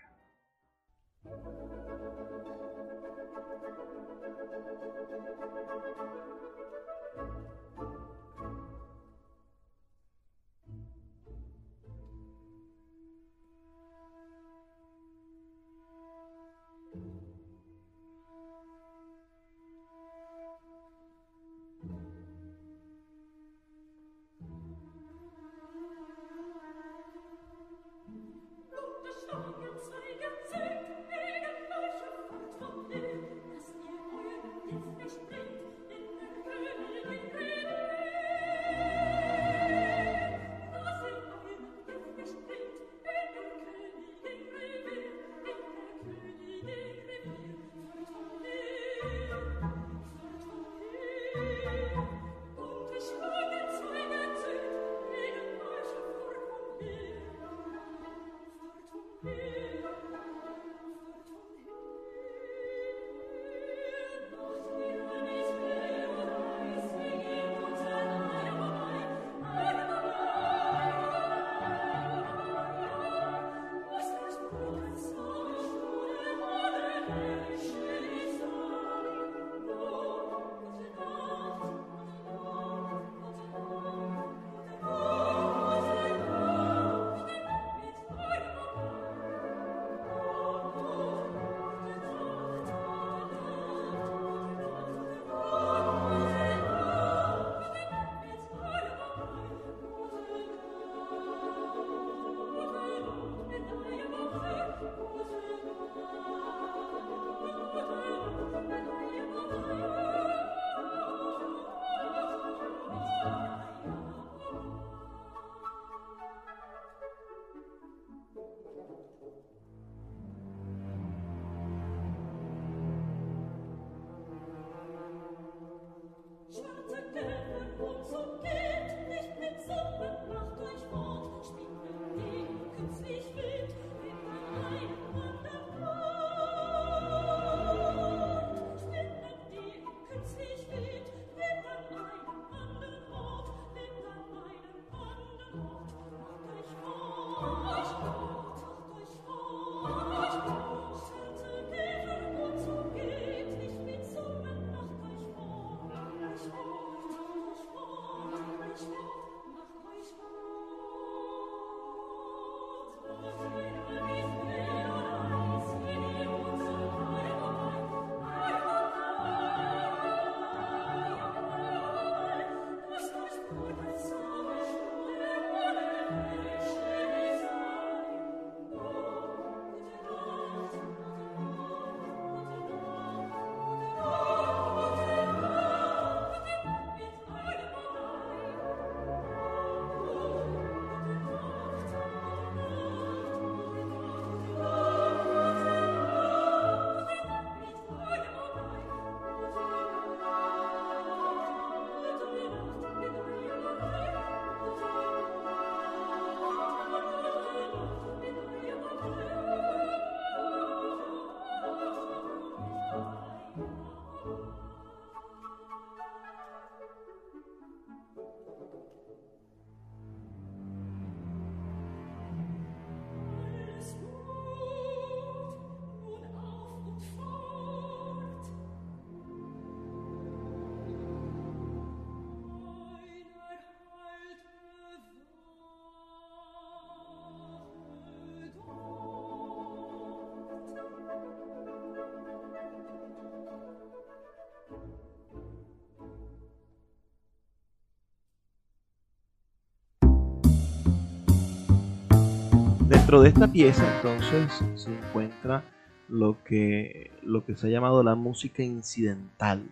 Dentro 253.11 253.22
de 253.24 253.30
esta 253.30 253.48
pieza 253.50 253.96
entonces 253.96 254.64
se 254.76 254.94
encuentra 254.96 255.64
lo 256.08 256.44
que, 256.44 257.11
lo 257.24 257.44
que 257.44 257.56
se 257.56 257.66
ha 257.66 257.70
llamado 257.70 258.04
la 258.04 258.14
música 258.14 258.62
incidental 258.62 259.68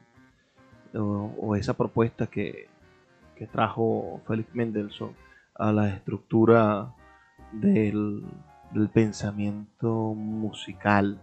o, 0.93 1.55
esa 1.55 1.75
propuesta 1.75 2.27
que, 2.27 2.67
trajo 3.53 4.21
Félix 4.27 4.53
Mendelssohn 4.57 5.13
a 5.55 5.71
la 5.71 5.89
estructura 5.89 6.93
del, 7.53 8.25
pensamiento 8.93 10.15
musical. 10.15 11.23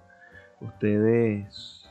Ustedes 0.61 1.83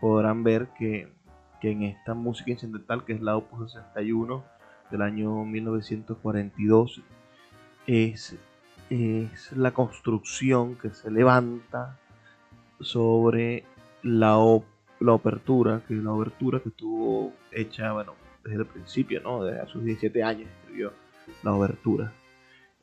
podrán 0.00 0.42
ver 0.42 0.68
que, 0.78 1.12
que, 1.60 1.72
en 1.72 1.82
esta 1.82 2.14
música 2.14 2.50
incidental, 2.50 3.04
que 3.04 3.12
es 3.12 3.20
la 3.20 3.36
Opus 3.36 3.72
61 3.72 4.42
del 4.90 5.02
año 5.02 5.44
1942, 5.44 7.02
es, 7.86 8.38
es 8.90 9.52
la 9.52 9.72
construcción 9.72 10.76
que 10.76 10.90
se 10.90 11.10
levanta 11.10 11.98
sobre 12.80 13.64
la, 14.02 14.36
la 15.00 15.14
apertura, 15.14 15.82
que 15.86 15.94
la 15.94 16.10
abertura 16.10 16.60
que 16.60 16.68
estuvo 16.68 17.32
hecha, 17.50 17.92
bueno, 17.92 18.14
desde 18.44 18.58
el 18.58 18.66
principio, 18.66 19.20
¿no? 19.22 19.44
Desde 19.44 19.66
sus 19.68 19.84
17 19.84 20.22
años 20.22 20.48
escribió 20.62 20.92
la 21.42 21.52
abertura. 21.52 22.12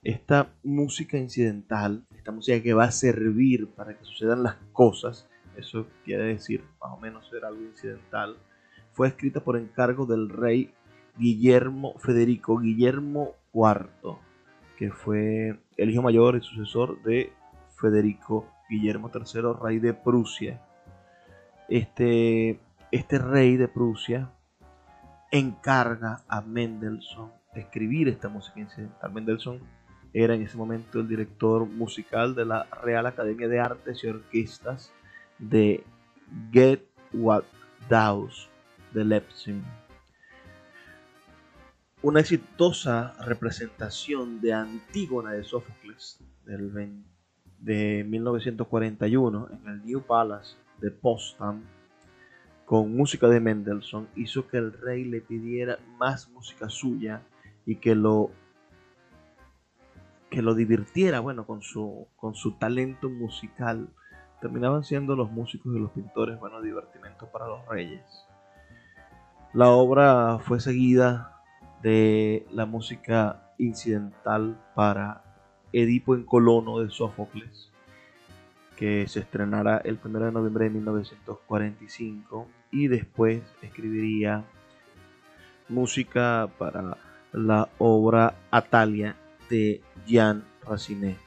Esta 0.03 0.53
música 0.63 1.17
incidental, 1.17 2.05
esta 2.15 2.31
música 2.31 2.61
que 2.61 2.73
va 2.73 2.85
a 2.85 2.91
servir 2.91 3.69
para 3.69 3.97
que 3.97 4.03
sucedan 4.03 4.43
las 4.43 4.55
cosas, 4.73 5.29
eso 5.55 5.87
quiere 6.03 6.25
decir 6.25 6.63
más 6.81 6.91
o 6.91 6.97
menos 6.97 7.29
ser 7.29 7.45
algo 7.45 7.61
incidental, 7.61 8.35
fue 8.91 9.07
escrita 9.07 9.39
por 9.39 9.57
encargo 9.57 10.05
del 10.05 10.29
rey 10.29 10.73
Guillermo 11.17 11.97
Federico 11.99 12.57
Guillermo 12.57 13.35
IV, 13.53 14.17
fue 14.89 15.59
el 15.77 15.89
hijo 15.89 16.01
mayor 16.01 16.35
y 16.35 16.41
sucesor 16.41 17.01
de 17.03 17.33
Federico 17.79 18.47
Guillermo 18.69 19.11
III, 19.13 19.41
rey 19.61 19.79
de 19.79 19.93
Prusia. 19.93 20.61
Este, 21.69 22.59
este 22.91 23.17
rey 23.17 23.57
de 23.57 23.67
Prusia 23.67 24.31
encarga 25.31 26.21
a 26.27 26.41
Mendelssohn 26.41 27.31
escribir 27.55 28.07
esta 28.07 28.29
música 28.29 28.59
incidental. 28.59 29.11
Mendelssohn 29.11 29.59
era 30.13 30.35
en 30.35 30.43
ese 30.43 30.57
momento 30.57 30.99
el 30.99 31.07
director 31.07 31.65
musical 31.65 32.35
de 32.35 32.45
la 32.45 32.65
Real 32.83 33.05
Academia 33.05 33.47
de 33.47 33.59
Artes 33.59 34.03
y 34.03 34.07
Orquestas 34.07 34.91
de 35.39 35.83
Get 36.51 36.81
What 37.13 37.43
de 38.93 39.03
Leipzig. 39.03 39.61
Una 42.03 42.19
exitosa 42.19 43.13
representación 43.21 44.41
de 44.41 44.51
Antígona 44.51 45.31
de 45.31 45.45
Sófocles 45.45 46.19
del 46.45 46.73
de 47.59 48.05
1941 48.05 49.47
en 49.49 49.69
el 49.69 49.85
New 49.85 50.01
Palace 50.01 50.57
de 50.81 50.91
Potsdam 50.91 51.63
con 52.65 52.93
música 52.93 53.29
de 53.29 53.39
Mendelssohn 53.39 54.09
hizo 54.17 54.49
que 54.49 54.57
el 54.57 54.73
rey 54.73 55.05
le 55.05 55.21
pidiera 55.21 55.79
más 55.97 56.29
música 56.29 56.67
suya 56.67 57.21
y 57.65 57.77
que 57.77 57.95
lo 57.95 58.31
que 60.29 60.41
lo 60.41 60.55
divirtiera, 60.55 61.21
bueno, 61.21 61.47
con 61.47 61.61
su, 61.61 62.07
con 62.17 62.35
su 62.35 62.57
talento 62.57 63.09
musical. 63.09 63.87
Terminaban 64.41 64.83
siendo 64.83 65.15
los 65.15 65.31
músicos 65.31 65.73
y 65.73 65.79
los 65.79 65.91
pintores, 65.91 66.37
bueno, 66.37 66.61
divertimentos 66.61 67.29
para 67.29 67.47
los 67.47 67.65
reyes. 67.65 68.03
La 69.53 69.69
obra 69.69 70.39
fue 70.39 70.59
seguida 70.59 71.32
de 71.83 72.47
la 72.51 72.65
música 72.65 73.51
incidental 73.57 74.57
para 74.73 75.21
Edipo 75.73 76.15
en 76.15 76.23
Colono 76.23 76.79
de 76.79 76.89
Sófocles, 76.89 77.69
que 78.77 79.05
se 79.07 79.19
estrenará 79.19 79.77
el 79.79 79.99
1 80.03 80.19
de 80.19 80.31
noviembre 80.31 80.65
de 80.65 80.71
1945 80.71 82.47
y 82.71 82.87
después 82.87 83.43
escribiría 83.61 84.45
música 85.67 86.49
para 86.57 86.97
la 87.33 87.69
obra 87.79 88.35
Atalia 88.49 89.17
de 89.49 89.81
Jean 90.05 90.45
Racine. 90.65 91.17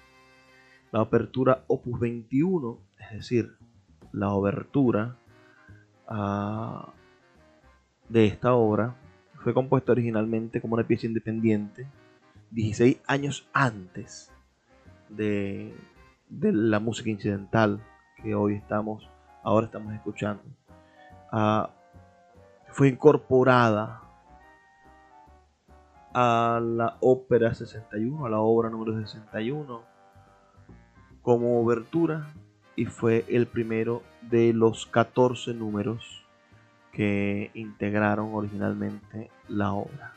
La 0.91 1.01
apertura 1.01 1.65
Opus 1.67 2.01
21, 2.01 2.79
es 2.99 3.11
decir, 3.19 3.57
la 4.13 4.31
obertura 4.31 5.17
ah, 6.09 6.95
de 8.09 8.27
esta 8.27 8.55
obra, 8.55 8.97
fue 9.47 9.55
compuesta 9.55 9.93
originalmente 9.93 10.61
como 10.61 10.75
una 10.75 10.83
pieza 10.83 11.07
independiente 11.07 11.87
16 12.51 13.01
años 13.07 13.49
antes 13.53 14.33
de, 15.09 15.73
la 16.29 16.81
música 16.81 17.11
incidental 17.11 17.81
que 18.21 18.35
hoy 18.35 18.55
estamos, 18.55 19.09
ahora 19.45 19.67
estamos 19.67 19.95
escuchando. 19.95 20.43
Ah, 21.31 21.71
fue 22.73 22.89
incorporada 22.89 24.03
a 26.13 26.61
la 26.61 26.97
ópera 26.99 27.55
61, 27.55 28.27
a 28.27 28.29
la 28.29 28.41
obra 28.41 28.69
número 28.69 29.01
61, 29.01 29.81
como 31.23 31.61
obertura 31.61 32.35
y 32.75 32.87
fue 32.87 33.25
el 33.29 33.47
primero 33.47 34.03
de 34.23 34.53
los 34.53 34.87
14 34.87 35.55
números 35.55 36.27
que 36.91 37.53
integraron 37.55 38.35
originalmente 38.35 39.31
la 39.49 39.73
obra. 39.73 40.13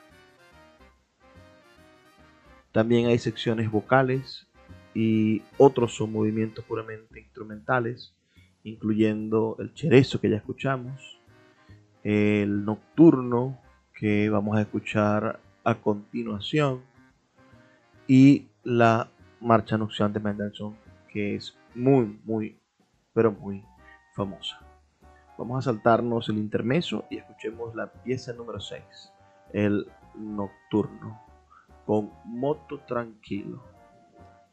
También 2.72 3.08
hay 3.08 3.18
secciones 3.18 3.72
vocales 3.72 4.48
y 4.94 5.42
otros 5.58 5.96
son 5.96 6.12
movimientos 6.12 6.64
puramente 6.66 7.20
instrumentales, 7.20 8.14
incluyendo 8.64 9.56
el 9.60 9.74
cherezo 9.74 10.20
que 10.20 10.30
ya 10.30 10.38
escuchamos, 10.38 11.20
el 12.04 12.64
nocturno 12.66 13.60
que 13.94 14.30
vamos 14.30 14.58
a 14.58 14.62
escuchar 14.62 15.40
a 15.64 15.76
continuación 15.76 16.82
y 18.08 18.48
la 18.64 19.10
marcha 19.42 19.78
nupcial 19.78 20.12
de 20.14 20.20
Mendelssohn 20.20 20.76
que 21.12 21.36
es 21.36 21.56
muy 21.76 22.20
muy 22.24 22.58
pero 23.14 23.32
muy 23.32 23.64
famosa. 24.14 24.60
Vamos 25.38 25.60
a 25.60 25.72
saltarnos 25.72 26.30
el 26.30 26.38
intermeso 26.38 27.06
y 27.10 27.18
escuchemos 27.18 27.76
la 27.76 27.92
pieza 27.92 28.34
número 28.34 28.60
6, 28.60 28.82
el 29.54 29.88
nocturno, 30.16 31.22
con 31.86 32.12
moto 32.26 32.80
tranquilo. 32.80 33.64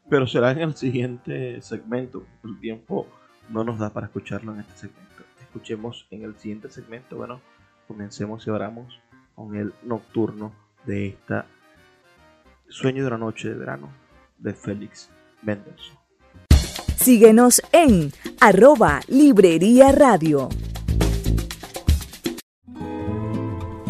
Pero 0.09 0.25
será 0.27 0.51
en 0.51 0.59
el 0.59 0.75
siguiente 0.75 1.61
segmento, 1.61 2.23
el 2.43 2.59
tiempo 2.59 3.07
no 3.49 3.63
nos 3.63 3.79
da 3.79 3.91
para 3.91 4.07
escucharlo 4.07 4.53
en 4.53 4.61
este 4.61 4.87
segmento. 4.87 5.23
Escuchemos 5.41 6.07
en 6.11 6.23
el 6.23 6.37
siguiente 6.37 6.69
segmento, 6.69 7.17
bueno, 7.17 7.41
comencemos 7.87 8.45
y 8.47 8.49
oramos 8.49 8.99
con 9.35 9.55
el 9.55 9.73
nocturno 9.83 10.53
de 10.85 11.07
esta 11.07 11.45
Sueño 12.69 13.03
de 13.03 13.09
la 13.09 13.17
Noche 13.17 13.49
de 13.49 13.55
Verano 13.55 13.89
de 14.37 14.53
Félix 14.53 15.09
Mendelssohn. 15.41 15.97
Síguenos 16.95 17.61
en 17.71 18.11
arroba 18.41 18.99
Librería 19.07 19.91
Radio. 19.91 20.49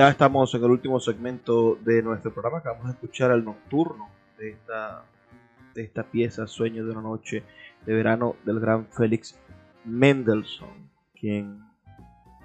Ya 0.00 0.08
estamos 0.08 0.54
en 0.54 0.64
el 0.64 0.70
último 0.70 0.98
segmento 0.98 1.74
de 1.74 2.02
nuestro 2.02 2.32
programa. 2.32 2.56
Acabamos 2.56 2.86
de 2.86 2.92
escuchar 2.92 3.32
el 3.32 3.44
nocturno 3.44 4.08
de 4.38 4.52
esta, 4.52 5.02
de 5.74 5.82
esta 5.82 6.04
pieza, 6.04 6.46
Sueño 6.46 6.86
de 6.86 6.92
una 6.92 7.02
noche 7.02 7.42
de 7.84 7.92
verano, 7.92 8.34
del 8.46 8.60
gran 8.60 8.86
Félix 8.86 9.38
Mendelssohn, 9.84 10.88
quien, 11.14 11.60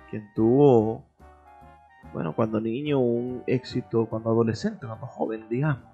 quien 0.09 0.27
tuvo, 0.35 1.05
bueno, 2.11 2.35
cuando 2.35 2.59
niño 2.59 2.99
un 2.99 3.41
éxito, 3.47 4.05
cuando 4.07 4.31
adolescente, 4.31 4.85
cuando 4.85 5.07
joven, 5.07 5.47
digamos, 5.47 5.85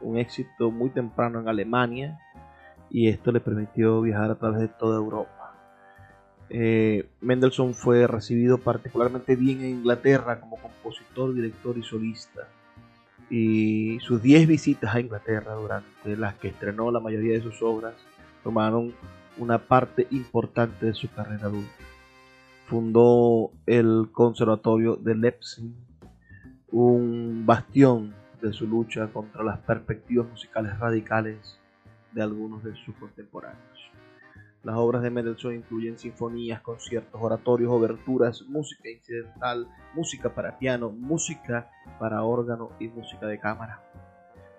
un 0.00 0.16
éxito 0.16 0.70
muy 0.70 0.88
temprano 0.88 1.38
en 1.38 1.48
Alemania 1.48 2.18
y 2.88 3.08
esto 3.08 3.30
le 3.30 3.40
permitió 3.40 4.00
viajar 4.00 4.30
a 4.30 4.38
través 4.38 4.60
de 4.60 4.68
toda 4.68 4.96
Europa. 4.96 5.39
Eh, 6.52 7.08
Mendelssohn 7.20 7.74
fue 7.74 8.08
recibido 8.08 8.58
particularmente 8.58 9.36
bien 9.36 9.60
en 9.60 9.70
Inglaterra 9.70 10.40
como 10.40 10.56
compositor, 10.56 11.32
director 11.32 11.78
y 11.78 11.82
solista. 11.82 12.48
Y 13.30 14.00
sus 14.00 14.20
10 14.20 14.48
visitas 14.48 14.92
a 14.92 15.00
Inglaterra, 15.00 15.54
durante 15.54 16.16
las 16.16 16.34
que 16.34 16.48
estrenó 16.48 16.90
la 16.90 16.98
mayoría 16.98 17.34
de 17.34 17.42
sus 17.42 17.62
obras, 17.62 17.94
tomaron 18.42 18.92
una 19.38 19.58
parte 19.58 20.08
importante 20.10 20.86
de 20.86 20.94
su 20.94 21.08
carrera 21.08 21.46
adulta. 21.46 21.70
Fundó 22.66 23.52
el 23.66 24.08
Conservatorio 24.10 24.96
de 24.96 25.14
Leipzig, 25.14 25.72
un 26.72 27.44
bastión 27.46 28.12
de 28.42 28.52
su 28.52 28.66
lucha 28.66 29.06
contra 29.08 29.44
las 29.44 29.58
perspectivas 29.60 30.28
musicales 30.28 30.76
radicales 30.78 31.58
de 32.12 32.22
algunos 32.22 32.64
de 32.64 32.74
sus 32.84 32.94
contemporáneos. 32.96 33.79
Las 34.62 34.76
obras 34.76 35.02
de 35.02 35.10
Mendelssohn 35.10 35.54
incluyen 35.54 35.98
sinfonías, 35.98 36.60
conciertos, 36.60 37.18
oratorios, 37.22 37.72
oberturas, 37.72 38.42
música 38.42 38.90
incidental, 38.90 39.66
música 39.94 40.34
para 40.34 40.58
piano, 40.58 40.90
música 40.90 41.70
para 41.98 42.22
órgano 42.24 42.70
y 42.78 42.88
música 42.88 43.26
de 43.26 43.40
cámara. 43.40 43.82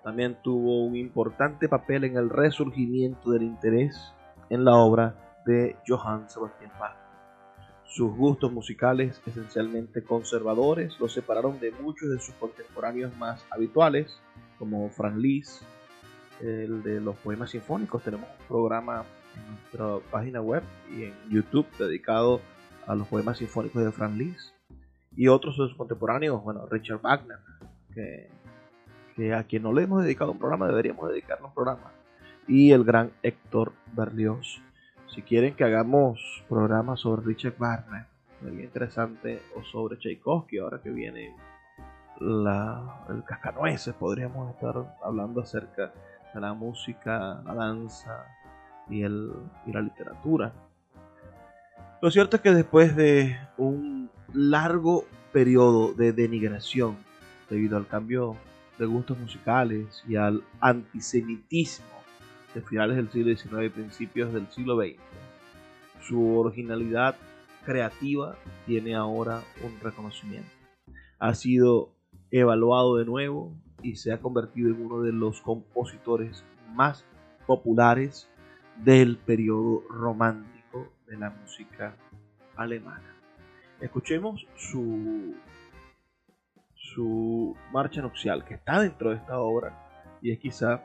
También 0.02 0.36
tuvo 0.42 0.84
un 0.84 0.96
importante 0.96 1.68
papel 1.68 2.02
en 2.02 2.16
el 2.16 2.30
resurgimiento 2.30 3.30
del 3.30 3.44
interés 3.44 4.12
en 4.50 4.64
la 4.64 4.74
obra 4.74 5.14
de 5.46 5.76
Johann 5.86 6.28
Sebastian 6.28 6.72
Bach. 6.80 6.96
Sus 7.84 8.12
gustos 8.16 8.50
musicales, 8.50 9.22
esencialmente 9.24 10.02
conservadores, 10.02 10.98
lo 10.98 11.08
separaron 11.08 11.60
de 11.60 11.70
muchos 11.70 12.10
de 12.10 12.18
sus 12.18 12.34
contemporáneos 12.36 13.16
más 13.18 13.44
habituales, 13.50 14.20
como 14.58 14.88
Franz 14.88 15.16
Liszt, 15.16 15.62
el 16.40 16.82
de 16.82 17.00
los 17.00 17.14
poemas 17.18 17.50
sinfónicos. 17.50 18.02
Tenemos 18.02 18.28
un 18.40 18.46
programa 18.48 19.04
nuestra 19.48 20.10
página 20.10 20.40
web 20.40 20.62
y 20.90 21.04
en 21.04 21.14
YouTube 21.30 21.66
dedicado 21.78 22.40
a 22.86 22.94
los 22.94 23.06
poemas 23.08 23.38
sinfónicos 23.38 23.84
de 23.84 23.92
Franz 23.92 24.16
Liszt 24.16 24.54
y 25.16 25.28
otros 25.28 25.56
de 25.56 25.68
sus 25.68 25.76
contemporáneos, 25.76 26.42
bueno, 26.42 26.66
Richard 26.66 27.00
Wagner, 27.00 27.38
que, 27.94 28.28
que, 29.14 29.34
a 29.34 29.44
quien 29.44 29.62
no 29.62 29.72
le 29.72 29.82
hemos 29.82 30.02
dedicado 30.02 30.32
un 30.32 30.38
programa 30.38 30.66
deberíamos 30.66 31.08
dedicarle 31.10 31.46
un 31.46 31.54
programa, 31.54 31.92
y 32.48 32.72
el 32.72 32.84
gran 32.84 33.12
Héctor 33.22 33.72
Berlioz. 33.92 34.60
Si 35.14 35.22
quieren 35.22 35.54
que 35.54 35.64
hagamos 35.64 36.42
programas 36.48 37.00
sobre 37.00 37.22
Richard 37.22 37.56
Wagner, 37.58 38.06
muy 38.40 38.62
interesante, 38.62 39.42
o 39.54 39.62
sobre 39.62 39.98
Tchaikovsky, 39.98 40.58
ahora 40.58 40.80
que 40.80 40.90
viene 40.90 41.36
la, 42.18 43.04
el 43.10 43.22
cascanueces, 43.24 43.94
podríamos 43.94 44.54
estar 44.54 44.96
hablando 45.04 45.42
acerca 45.42 45.92
de 46.32 46.40
la 46.40 46.54
música, 46.54 47.42
la 47.44 47.54
danza, 47.54 48.26
y, 48.88 49.02
el, 49.02 49.32
y 49.66 49.72
la 49.72 49.80
literatura. 49.80 50.52
Lo 52.00 52.10
cierto 52.10 52.36
es 52.36 52.42
que 52.42 52.52
después 52.52 52.96
de 52.96 53.36
un 53.58 54.10
largo 54.32 55.04
periodo 55.32 55.92
de 55.94 56.12
denigración 56.12 56.96
debido 57.48 57.76
al 57.76 57.86
cambio 57.86 58.36
de 58.78 58.86
gustos 58.86 59.18
musicales 59.18 60.02
y 60.08 60.16
al 60.16 60.42
antisemitismo 60.60 61.86
de 62.54 62.62
finales 62.62 62.96
del 62.96 63.10
siglo 63.10 63.36
XIX 63.36 63.66
y 63.66 63.68
principios 63.68 64.32
del 64.32 64.50
siglo 64.50 64.76
XX, 64.76 64.96
su 66.00 66.38
originalidad 66.38 67.14
creativa 67.64 68.36
tiene 68.66 68.94
ahora 68.94 69.42
un 69.62 69.78
reconocimiento. 69.80 70.50
Ha 71.18 71.34
sido 71.34 71.92
evaluado 72.30 72.96
de 72.96 73.04
nuevo 73.04 73.54
y 73.82 73.96
se 73.96 74.12
ha 74.12 74.20
convertido 74.20 74.70
en 74.70 74.84
uno 74.84 75.02
de 75.02 75.12
los 75.12 75.40
compositores 75.40 76.44
más 76.74 77.04
populares 77.46 78.28
del 78.84 79.16
periodo 79.16 79.82
romántico 79.88 80.92
de 81.06 81.16
la 81.16 81.30
música 81.30 81.94
alemana. 82.56 83.14
Escuchemos 83.80 84.46
su, 84.56 85.34
su 86.74 87.56
marcha 87.72 88.02
nupcial, 88.02 88.44
que 88.44 88.54
está 88.54 88.80
dentro 88.80 89.10
de 89.10 89.16
esta 89.16 89.38
obra 89.38 90.18
y 90.20 90.32
es 90.32 90.38
quizá 90.38 90.82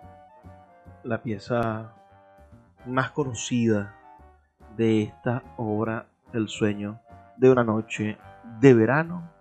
la 1.03 1.21
pieza 1.21 1.93
más 2.85 3.11
conocida 3.11 3.95
de 4.75 5.03
esta 5.03 5.43
obra, 5.57 6.07
El 6.33 6.49
sueño 6.49 6.99
de 7.37 7.49
una 7.49 7.63
noche 7.63 8.17
de 8.59 8.73
verano 8.73 9.31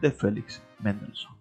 de 0.00 0.10
Félix 0.10 0.62
Mendelssohn. 0.80 1.31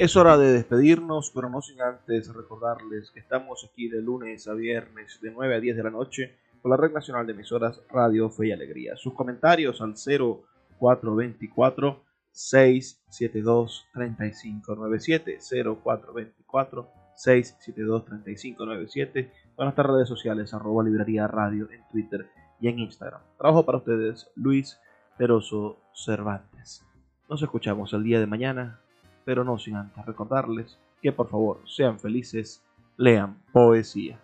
Es 0.00 0.16
hora 0.16 0.36
de 0.38 0.50
despedirnos, 0.50 1.30
pero 1.30 1.50
no 1.50 1.60
sin 1.60 1.82
antes 1.82 2.34
recordarles 2.34 3.10
que 3.10 3.20
estamos 3.20 3.68
aquí 3.70 3.90
de 3.90 4.00
lunes 4.00 4.48
a 4.48 4.54
viernes 4.54 5.20
de 5.20 5.30
9 5.30 5.56
a 5.56 5.60
10 5.60 5.76
de 5.76 5.82
la 5.82 5.90
noche 5.90 6.38
con 6.62 6.70
la 6.70 6.78
Red 6.78 6.92
Nacional 6.92 7.26
de 7.26 7.34
Emisoras 7.34 7.82
Radio 7.90 8.30
Fe 8.30 8.46
y 8.46 8.52
Alegría. 8.52 8.96
Sus 8.96 9.12
comentarios 9.12 9.82
al 9.82 9.96
0424 9.96 12.02
672 12.30 13.88
3597 13.92 15.38
0424 15.84 16.88
672 17.16 18.04
3597 18.06 19.32
con 19.54 19.66
nuestras 19.66 19.86
redes 19.86 20.08
sociales 20.08 20.54
arroba 20.54 20.82
librería 20.82 21.26
radio 21.26 21.68
en 21.70 21.86
Twitter 21.90 22.26
y 22.58 22.68
en 22.68 22.78
Instagram. 22.78 23.20
Trabajo 23.36 23.66
para 23.66 23.76
ustedes 23.76 24.30
Luis 24.34 24.80
Peroso 25.18 25.78
Cervantes. 25.92 26.86
Nos 27.28 27.42
escuchamos 27.42 27.92
el 27.92 28.02
día 28.02 28.18
de 28.18 28.26
mañana 28.26 28.79
pero 29.24 29.44
no 29.44 29.58
sin 29.58 29.76
antes 29.76 30.04
recordarles 30.04 30.78
que 31.02 31.12
por 31.12 31.28
favor 31.28 31.60
sean 31.66 31.98
felices, 31.98 32.62
lean 32.96 33.36
poesía. 33.52 34.20